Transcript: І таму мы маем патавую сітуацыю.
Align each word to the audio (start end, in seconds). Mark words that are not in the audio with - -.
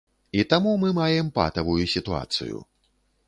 І 0.43 0.45
таму 0.53 0.71
мы 0.83 0.89
маем 0.99 1.29
патавую 1.37 1.79
сітуацыю. 1.95 2.65